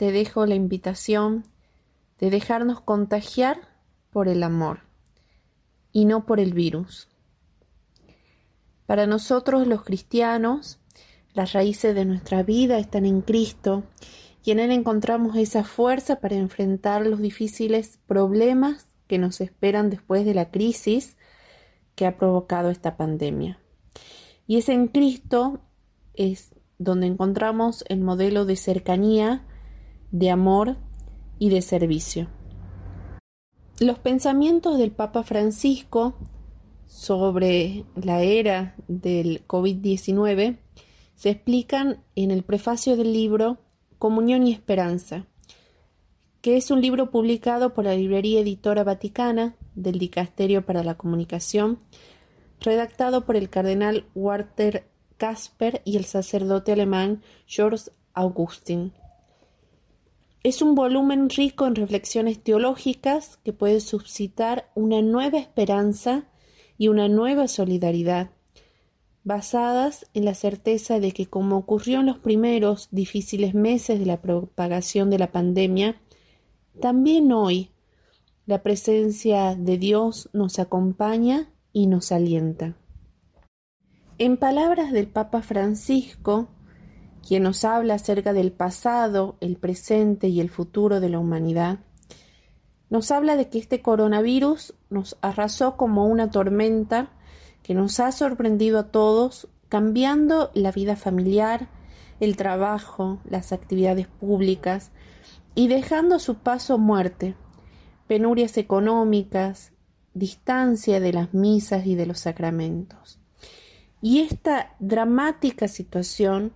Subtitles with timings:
[0.00, 1.44] te dejo la invitación
[2.18, 3.58] de dejarnos contagiar
[4.08, 4.80] por el amor
[5.92, 7.06] y no por el virus.
[8.86, 10.78] Para nosotros los cristianos,
[11.34, 13.82] las raíces de nuestra vida están en Cristo
[14.42, 20.24] y en Él encontramos esa fuerza para enfrentar los difíciles problemas que nos esperan después
[20.24, 21.18] de la crisis
[21.94, 23.60] que ha provocado esta pandemia.
[24.46, 25.60] Y es en Cristo
[26.14, 29.44] es donde encontramos el modelo de cercanía,
[30.10, 30.76] de amor
[31.38, 32.28] y de servicio.
[33.78, 36.14] Los pensamientos del Papa Francisco
[36.86, 40.58] sobre la era del COVID-19
[41.14, 43.58] se explican en el prefacio del libro
[43.98, 45.26] Comunión y Esperanza,
[46.40, 51.78] que es un libro publicado por la Librería Editora Vaticana del Dicasterio para la Comunicación,
[52.60, 58.92] redactado por el cardenal Walter Kasper y el sacerdote alemán George Augustin.
[60.42, 66.28] Es un volumen rico en reflexiones teológicas que puede suscitar una nueva esperanza
[66.78, 68.30] y una nueva solidaridad
[69.22, 74.22] basadas en la certeza de que, como ocurrió en los primeros difíciles meses de la
[74.22, 76.00] propagación de la pandemia,
[76.80, 77.70] también hoy
[78.46, 82.76] la presencia de Dios nos acompaña y nos alienta.
[84.18, 86.48] En palabras del Papa Francisco,
[87.26, 91.78] quien nos habla acerca del pasado, el presente y el futuro de la humanidad,
[92.88, 97.10] nos habla de que este coronavirus nos arrasó como una tormenta
[97.62, 101.68] que nos ha sorprendido a todos, cambiando la vida familiar,
[102.18, 104.90] el trabajo, las actividades públicas
[105.54, 107.34] y dejando a su paso muerte,
[108.06, 109.72] penurias económicas,
[110.14, 113.20] distancia de las misas y de los sacramentos.
[114.02, 116.52] Y esta dramática situación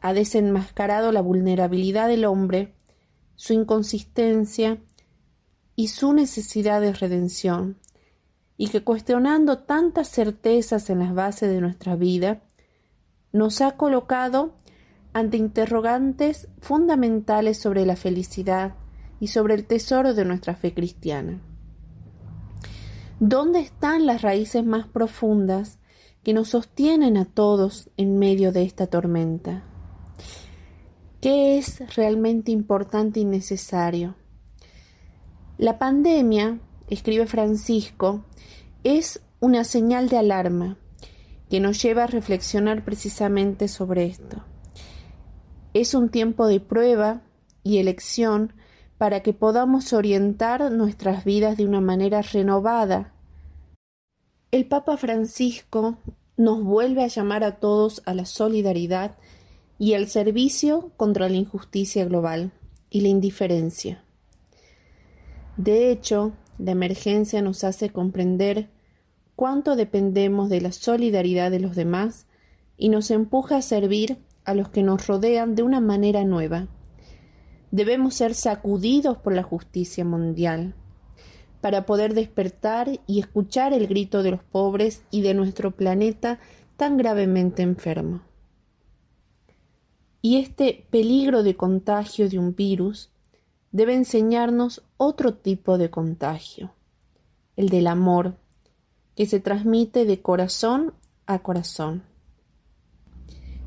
[0.00, 2.74] ha desenmascarado la vulnerabilidad del hombre,
[3.36, 4.78] su inconsistencia
[5.74, 7.78] y su necesidad de redención,
[8.56, 12.42] y que cuestionando tantas certezas en las bases de nuestra vida,
[13.32, 14.54] nos ha colocado
[15.12, 18.74] ante interrogantes fundamentales sobre la felicidad
[19.20, 21.40] y sobre el tesoro de nuestra fe cristiana.
[23.20, 25.78] ¿Dónde están las raíces más profundas
[26.22, 29.64] que nos sostienen a todos en medio de esta tormenta?
[31.20, 34.14] ¿Qué es realmente importante y necesario?
[35.56, 38.24] La pandemia, escribe Francisco,
[38.84, 40.78] es una señal de alarma
[41.50, 44.44] que nos lleva a reflexionar precisamente sobre esto.
[45.74, 47.22] Es un tiempo de prueba
[47.64, 48.52] y elección
[48.96, 53.12] para que podamos orientar nuestras vidas de una manera renovada.
[54.52, 55.98] El Papa Francisco
[56.36, 59.16] nos vuelve a llamar a todos a la solidaridad
[59.78, 62.52] y al servicio contra la injusticia global
[62.90, 64.02] y la indiferencia.
[65.56, 68.68] De hecho, la emergencia nos hace comprender
[69.36, 72.26] cuánto dependemos de la solidaridad de los demás
[72.76, 76.68] y nos empuja a servir a los que nos rodean de una manera nueva.
[77.70, 80.74] Debemos ser sacudidos por la justicia mundial
[81.60, 86.38] para poder despertar y escuchar el grito de los pobres y de nuestro planeta
[86.76, 88.27] tan gravemente enfermo.
[90.20, 93.10] Y este peligro de contagio de un virus
[93.70, 96.72] debe enseñarnos otro tipo de contagio,
[97.56, 98.36] el del amor,
[99.14, 100.94] que se transmite de corazón
[101.26, 102.02] a corazón.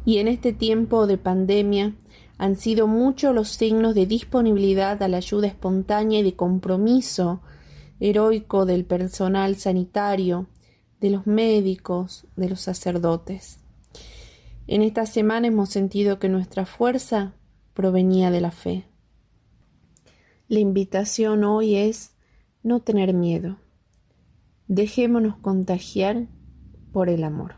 [0.04, 1.96] Y en este tiempo de pandemia
[2.38, 7.42] han sido muchos los signos de disponibilidad a la ayuda espontánea y de compromiso
[8.00, 10.48] heroico del personal sanitario,
[11.00, 13.61] de los médicos, de los sacerdotes.
[14.72, 17.34] En esta semana hemos sentido que nuestra fuerza
[17.74, 18.86] provenía de la fe.
[20.48, 22.16] La invitación hoy es
[22.64, 23.58] no tener miedo.
[24.70, 26.30] Dejémonos contagiar
[26.94, 27.56] por el amor.